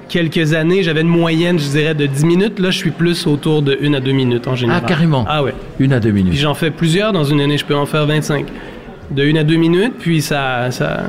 quelques 0.08 0.52
années, 0.52 0.82
j'avais 0.82 1.00
une 1.00 1.08
moyenne, 1.08 1.58
je 1.58 1.68
dirais, 1.68 1.94
de 1.94 2.06
10 2.06 2.24
minutes. 2.26 2.58
Là, 2.58 2.70
je 2.70 2.76
suis 2.78 2.90
plus 2.90 3.26
autour 3.26 3.62
de 3.62 3.78
1 3.82 3.94
à 3.94 4.00
2 4.00 4.12
minutes 4.12 4.46
en 4.46 4.54
général. 4.54 4.82
Ah, 4.84 4.88
carrément. 4.88 5.24
Ah 5.28 5.42
ouais. 5.42 5.54
Une 5.78 5.92
à 5.92 6.00
deux 6.00 6.12
Puis 6.12 6.22
minutes. 6.22 6.38
j'en 6.38 6.54
fais 6.54 6.70
plusieurs 6.70 7.12
dans 7.12 7.24
une 7.24 7.40
année, 7.40 7.56
je 7.58 7.64
peux 7.64 7.74
en 7.76 7.86
faire 7.86 8.06
25. 8.06 8.46
De 9.10 9.22
1 9.24 9.36
à 9.36 9.44
2 9.44 9.56
minutes, 9.56 9.94
puis 9.98 10.20
ça. 10.22 10.70
ça... 10.70 11.04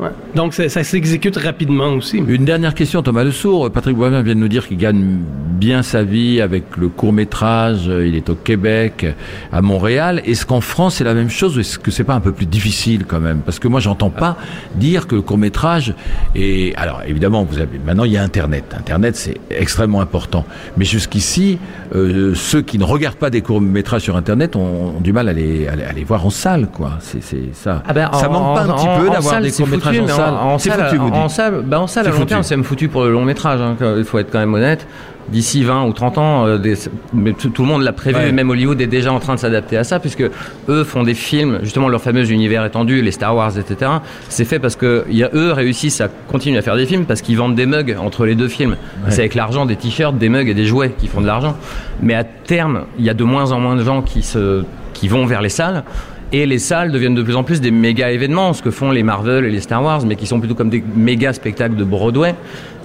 ouais. 0.00 0.08
Donc 0.34 0.54
ça, 0.54 0.68
ça 0.68 0.82
s'exécute 0.84 1.36
rapidement 1.36 1.88
aussi. 1.94 2.18
Une 2.18 2.44
dernière 2.44 2.74
question, 2.74 3.02
Thomas 3.02 3.24
Le 3.24 3.30
Sourd. 3.32 3.70
Patrick 3.70 3.96
Boivin 3.96 4.22
vient 4.22 4.34
de 4.34 4.40
nous 4.40 4.48
dire 4.48 4.66
qu'il 4.66 4.76
gagne 4.76 5.18
bien 5.60 5.82
sa 5.82 6.02
vie 6.02 6.40
avec 6.40 6.76
le 6.78 6.88
court-métrage. 6.88 7.86
Il 7.86 8.14
est 8.16 8.30
au 8.30 8.34
Québec, 8.34 9.06
à 9.52 9.60
Montréal. 9.60 10.22
Est-ce 10.24 10.46
qu'en 10.46 10.62
France, 10.62 10.96
c'est 10.96 11.04
la 11.04 11.12
même 11.14 11.28
chose 11.28 11.56
ou 11.56 11.60
est-ce 11.60 11.78
que 11.78 11.90
c'est 11.90 12.02
pas 12.04 12.14
un 12.14 12.20
peu 12.20 12.32
plus 12.32 12.46
difficile 12.46 13.04
quand 13.06 13.20
même? 13.20 13.40
Parce 13.44 13.58
que 13.58 13.68
moi, 13.68 13.78
j'entends 13.80 14.08
pas 14.10 14.36
dire 14.74 15.06
que 15.06 15.14
le 15.14 15.20
court-métrage 15.22 15.94
est... 16.34 16.74
Alors, 16.76 17.02
évidemment, 17.06 17.44
vous 17.44 17.58
avez... 17.58 17.78
Maintenant, 17.84 18.04
il 18.04 18.12
y 18.12 18.16
a 18.16 18.22
Internet. 18.22 18.74
Internet, 18.76 19.16
c'est 19.16 19.36
extrêmement 19.50 20.00
important. 20.00 20.46
Mais 20.78 20.86
jusqu'ici, 20.86 21.58
euh, 21.94 22.34
ceux 22.34 22.62
qui 22.62 22.78
ne 22.78 22.84
regardent 22.84 23.16
pas 23.16 23.30
des 23.30 23.42
courts-métrages 23.42 24.02
sur 24.02 24.16
Internet 24.16 24.56
ont, 24.56 24.94
ont 24.96 25.00
du 25.00 25.12
mal 25.12 25.28
à 25.28 25.32
les, 25.34 25.68
à 25.68 25.76
les, 25.76 25.84
à 25.84 25.92
les 25.92 26.04
voir 26.04 26.24
en 26.24 26.30
salle, 26.30 26.68
quoi. 26.72 26.92
C'est 27.00 27.20
ça. 27.52 27.82
Ah 27.86 27.92
ben, 27.92 28.08
ça 28.14 28.30
en- 28.30 28.32
manque 28.32 28.54
pas 28.56 28.62
un 28.62 28.74
petit 28.76 28.88
en- 28.88 28.98
peu 29.00 29.10
d'avoir 29.10 29.40
des 29.42 29.50
c'est 29.50 29.62
courts-métrages 29.62 29.96
foutu, 29.98 30.10
en 30.10 30.16
salle 30.16 30.34
En, 30.34 30.58
salle, 30.58 30.84
foutu, 30.88 30.96
vous 30.96 31.08
en 31.08 31.28
salle, 31.28 31.62
bah, 31.66 31.80
en 31.80 31.86
salle, 31.86 32.06
à 32.06 32.10
long 32.10 32.24
terme, 32.24 32.42
c'est 32.42 32.56
même 32.56 32.64
foutu 32.64 32.88
pour 32.88 33.04
le 33.04 33.12
long 33.12 33.24
métrage. 33.26 33.60
hein, 33.60 33.76
Il 33.98 34.04
faut 34.04 34.18
être 34.18 34.30
quand 34.32 34.38
même 34.38 34.54
honnête. 34.54 34.86
D'ici 35.30 35.62
20 35.62 35.84
ou 35.86 35.92
30 35.92 36.18
ans, 36.18 36.46
euh, 36.46 36.58
des- 36.58 36.74
mais 37.12 37.32
tout, 37.32 37.50
tout 37.50 37.62
le 37.62 37.68
monde 37.68 37.82
l'a 37.82 37.92
prévu, 37.92 38.16
Ouais. 38.18 38.32
même 38.32 38.50
Hollywood 38.50 38.80
est 38.80 38.86
déjà 38.88 39.12
en 39.12 39.20
train 39.20 39.34
de 39.36 39.38
s'adapter 39.40 39.76
à 39.76 39.84
ça, 39.84 40.00
puisque 40.00 40.24
eux 40.68 40.84
font 40.84 41.02
des 41.04 41.14
films, 41.14 41.60
justement 41.62 41.88
leur 41.88 42.00
fameux 42.00 42.28
univers 42.30 42.64
étendu, 42.64 43.00
les 43.00 43.12
Star 43.12 43.36
Wars, 43.36 43.56
etc. 43.56 43.90
C'est 44.28 44.44
fait 44.44 44.58
parce 44.58 44.74
que 44.76 45.04
il 45.08 45.16
y 45.16 45.22
a, 45.22 45.30
eux 45.32 45.52
réussissent 45.52 46.00
à 46.00 46.08
continuer 46.08 46.58
à 46.58 46.62
faire 46.62 46.76
des 46.76 46.86
films 46.86 47.04
parce 47.04 47.22
qu'ils 47.22 47.36
vendent 47.36 47.54
des 47.54 47.66
mugs 47.66 47.96
entre 48.00 48.26
les 48.26 48.34
deux 48.34 48.48
films. 48.48 48.76
C'est 49.08 49.20
avec 49.20 49.34
l'argent 49.36 49.66
des 49.66 49.76
t-shirts, 49.76 50.16
des 50.18 50.28
mugs 50.28 50.48
et 50.48 50.54
des 50.54 50.64
jouets 50.66 50.94
qui 50.98 51.06
font 51.06 51.20
de 51.20 51.26
l'argent. 51.26 51.56
Mais 52.02 52.14
à 52.14 52.24
terme, 52.24 52.86
il 52.98 53.04
y 53.04 53.10
a 53.10 53.14
de 53.14 53.24
moins 53.24 53.52
en 53.52 53.60
moins 53.60 53.76
de 53.76 53.84
gens 53.84 54.02
qui, 54.02 54.22
se, 54.22 54.64
qui 54.94 55.06
vont 55.08 55.26
vers 55.26 55.42
les 55.42 55.48
salles. 55.48 55.84
Et 56.32 56.46
les 56.46 56.60
salles 56.60 56.92
deviennent 56.92 57.16
de 57.16 57.22
plus 57.22 57.34
en 57.34 57.42
plus 57.42 57.60
des 57.60 57.72
méga 57.72 58.10
événements, 58.12 58.52
ce 58.52 58.62
que 58.62 58.70
font 58.70 58.92
les 58.92 59.02
Marvel 59.02 59.44
et 59.44 59.50
les 59.50 59.60
Star 59.60 59.82
Wars, 59.82 60.04
mais 60.06 60.14
qui 60.14 60.26
sont 60.26 60.38
plutôt 60.38 60.54
comme 60.54 60.70
des 60.70 60.82
méga 60.94 61.32
spectacles 61.32 61.74
de 61.74 61.82
Broadway. 61.82 62.36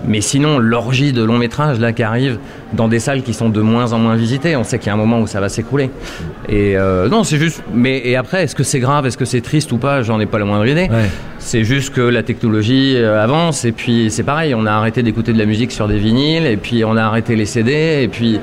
Mais 0.07 0.21
sinon, 0.21 0.59
l'orgie 0.59 1.13
de 1.13 1.23
long 1.23 1.37
métrage 1.37 1.79
là 1.79 1.93
qui 1.93 2.03
arrive 2.03 2.37
dans 2.73 2.87
des 2.87 2.99
salles 2.99 3.21
qui 3.23 3.33
sont 3.33 3.49
de 3.49 3.61
moins 3.61 3.93
en 3.93 3.99
moins 3.99 4.15
visitées, 4.15 4.55
on 4.55 4.63
sait 4.63 4.77
qu'il 4.77 4.87
y 4.87 4.89
a 4.89 4.93
un 4.93 4.97
moment 4.97 5.19
où 5.19 5.27
ça 5.27 5.39
va 5.39 5.49
s'écrouler. 5.49 5.89
Et 6.49 6.75
euh, 6.75 7.07
non, 7.07 7.23
c'est 7.23 7.37
juste. 7.37 7.63
Mais 7.73 8.01
et 8.03 8.15
après, 8.15 8.43
est-ce 8.43 8.55
que 8.55 8.63
c'est 8.63 8.79
grave, 8.79 9.05
est-ce 9.05 9.17
que 9.17 9.25
c'est 9.25 9.41
triste 9.41 9.71
ou 9.71 9.77
pas 9.77 10.01
J'en 10.01 10.19
ai 10.19 10.25
pas 10.25 10.39
la 10.39 10.45
moindre 10.45 10.65
idée. 10.65 10.87
Ouais. 10.91 11.09
C'est 11.39 11.63
juste 11.63 11.93
que 11.93 12.01
la 12.01 12.23
technologie 12.23 12.95
euh, 12.95 13.23
avance 13.23 13.65
et 13.65 13.71
puis 13.71 14.09
c'est 14.09 14.23
pareil, 14.23 14.55
on 14.55 14.65
a 14.65 14.71
arrêté 14.71 15.03
d'écouter 15.03 15.33
de 15.33 15.37
la 15.37 15.45
musique 15.45 15.71
sur 15.71 15.87
des 15.87 15.97
vinyles 15.97 16.47
et 16.47 16.57
puis 16.57 16.83
on 16.83 16.97
a 16.97 17.03
arrêté 17.03 17.35
les 17.35 17.45
CD 17.45 18.01
et 18.01 18.07
puis 18.07 18.39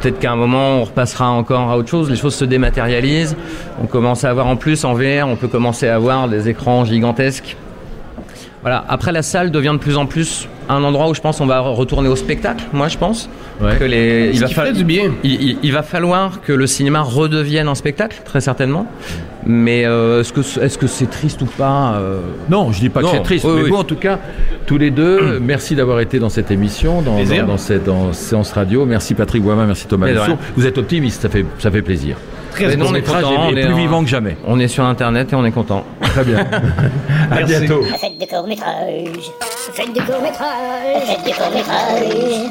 peut-être 0.00 0.18
qu'à 0.18 0.32
un 0.32 0.36
moment 0.36 0.78
on 0.80 0.84
repassera 0.84 1.28
encore 1.30 1.70
à 1.70 1.76
autre 1.76 1.88
chose, 1.88 2.10
les 2.10 2.16
choses 2.16 2.34
se 2.34 2.44
dématérialisent, 2.44 3.36
on 3.82 3.86
commence 3.86 4.24
à 4.24 4.30
avoir 4.30 4.46
en 4.46 4.56
plus 4.56 4.84
en 4.84 4.94
VR, 4.94 5.26
on 5.28 5.36
peut 5.36 5.48
commencer 5.48 5.86
à 5.88 5.94
avoir 5.96 6.28
des 6.28 6.48
écrans 6.48 6.84
gigantesques. 6.84 7.56
Voilà, 8.62 8.84
après 8.88 9.12
la 9.12 9.22
salle 9.22 9.50
devient 9.50 9.72
de 9.72 9.78
plus 9.78 9.96
en 9.96 10.04
plus 10.06 10.46
un 10.68 10.84
endroit 10.84 11.08
où 11.08 11.14
je 11.14 11.20
pense 11.20 11.40
on 11.40 11.46
va 11.46 11.60
retourner 11.60 12.08
au 12.08 12.16
spectacle, 12.16 12.64
moi 12.72 12.88
je 12.88 12.98
pense. 12.98 13.30
Ouais. 13.60 13.76
Que 13.78 13.84
les, 13.84 14.34
Ce 14.34 14.40
va 14.40 14.46
qui 14.48 14.54
fa- 14.54 14.62
ferait 14.62 14.72
du 14.74 14.84
bien. 14.84 15.12
il, 15.24 15.42
il- 15.42 15.58
il 15.62 15.72
va 15.72 15.82
falloir 15.82 16.40
que 16.42 16.52
le 16.52 16.66
cinéma 16.66 17.00
redevienne 17.00 17.68
un 17.68 17.74
spectacle, 17.74 18.20
très 18.24 18.40
certainement. 18.40 18.86
Mais 19.46 19.84
euh, 19.86 20.20
est-ce 20.20 20.32
que 20.32 20.40
est-ce 20.40 20.76
que 20.78 20.86
c'est 20.86 21.08
triste 21.08 21.40
ou 21.42 21.46
pas 21.46 21.94
euh, 21.94 22.20
Non, 22.50 22.72
je 22.72 22.80
dis 22.80 22.88
pas 22.90 23.00
que 23.02 23.08
c'est 23.08 23.22
triste, 23.22 23.44
oui, 23.44 23.52
mais 23.56 23.62
oui. 23.62 23.70
vous, 23.70 23.76
en 23.76 23.84
tout 23.84 23.96
cas, 23.96 24.18
tous 24.66 24.76
les 24.78 24.90
deux, 24.90 25.38
merci 25.42 25.74
d'avoir 25.74 26.00
été 26.00 26.18
dans 26.18 26.28
cette 26.28 26.50
émission, 26.50 27.00
dans, 27.02 27.16
Plaisir. 27.16 27.42
dans, 27.42 27.52
dans 27.52 27.58
cette 27.58 27.84
dans 27.84 28.12
séance 28.12 28.52
radio. 28.52 28.84
Merci 28.84 29.14
Patrick 29.14 29.42
Boimin, 29.42 29.66
merci 29.66 29.86
Thomas 29.86 30.06
rien. 30.06 30.38
Vous 30.56 30.66
êtes 30.66 30.78
optimiste, 30.78 31.22
ça 31.22 31.28
fait, 31.28 31.44
ça 31.58 31.70
fait 31.70 31.82
plaisir. 31.82 32.16
Très 32.52 32.76
bon. 32.76 32.84
non, 32.84 32.86
on 32.86 32.94
est 32.94 33.00
métrage 33.00 33.22
content, 33.24 33.46
on 33.46 33.56
est 33.56 33.60
est 33.60 33.64
plus 33.64 33.72
en- 33.74 33.76
vivant 33.76 34.02
que 34.02 34.08
jamais. 34.10 34.36
On 34.46 34.58
est 34.58 34.68
sur 34.68 34.84
internet 34.84 35.32
et 35.32 35.36
on 35.36 35.44
est 35.44 35.52
content. 35.52 35.84
Très 36.02 36.24
bien. 36.24 36.38
à 37.30 37.36
Merci. 37.36 37.58
bientôt. 37.60 37.82
Faites 37.84 38.18
des 38.18 38.26
courts-métrages. 38.26 39.30
Faites 39.72 39.92
des 39.92 40.00
courts-métrages. 40.00 41.02
Faites 41.06 41.24
des 41.24 41.32
courts-métrages. 41.32 42.50